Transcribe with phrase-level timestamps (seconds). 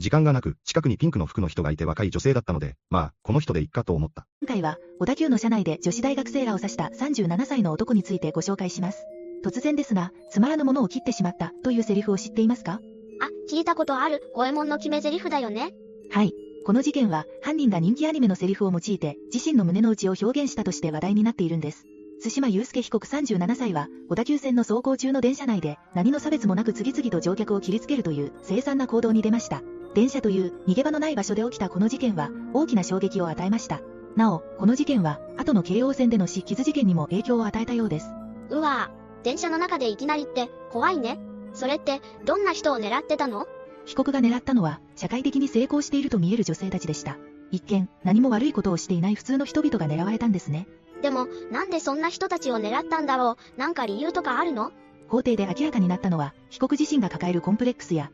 [0.00, 4.26] 時間がなく、近くにピンクの服の人がいて若い女性だったので、まあ、この人でいっかと思った。
[4.40, 9.04] 今回は、小田急の車内で女子大学生らを指した37歳の男についてご紹介します。
[9.44, 12.80] 突然ですが、つまらぬものを切ってしまったというセリフを知っていますか？
[13.20, 15.74] あ、聞いたことある、五右衛門の決め台詞だよね。
[16.10, 16.32] はい。
[16.64, 21.84] この事件は、犯人が人気アニメのセリフを用いて、自身の胸の内を表現したとして話題になっているんです。
[22.22, 29.62] 津島祐介被告37歳は、小田急線の走行中の電車内で、何の差別もなく次々と乗客を切りつけるという、凄惨な行動に出ました。
[29.94, 33.80] 電車という、逃げ場のない場所で起きたこの事件は、大きな衝撃を与えました。
[34.16, 38.10] なお、この事件は、後の京王線での死傷事件にも影響を与えたようです。
[38.50, 41.18] うわぁ、電車の中でいきなりって、怖いね。
[41.52, 43.46] それって、どんな人を狙ってたの？
[43.84, 47.18] 被告が狙ったのは、社会的に成功していると見える女性たちでした。
[47.50, 50.68] 一見、何も悪いことをしていない普通の人々が狙われたんですね。
[51.02, 53.60] でも、なんでそんな人たちを狙ったんだろう？
[53.60, 54.70] なんか理由とかあるの？
[55.08, 58.12] 法廷で明らかになったのは、被告自身が抱えるコンプレックスや、